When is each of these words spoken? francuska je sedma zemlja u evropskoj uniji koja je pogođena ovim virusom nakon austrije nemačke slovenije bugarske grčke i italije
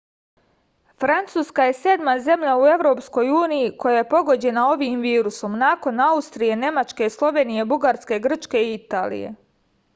francuska 1.01 1.65
je 1.69 1.75
sedma 1.81 2.15
zemlja 2.27 2.53
u 2.61 2.65
evropskoj 2.77 3.29
uniji 3.41 3.75
koja 3.83 3.99
je 4.01 4.07
pogođena 4.15 4.65
ovim 4.71 4.99
virusom 5.05 5.57
nakon 5.65 6.03
austrije 6.09 6.59
nemačke 6.65 7.13
slovenije 7.19 7.69
bugarske 7.75 8.19
grčke 8.29 8.67
i 8.69 8.75
italije 8.83 9.35